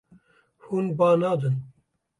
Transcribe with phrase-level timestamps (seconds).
[0.65, 1.55] Hûn ba nadin.